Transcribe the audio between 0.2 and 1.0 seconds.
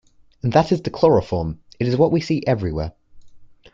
And that is the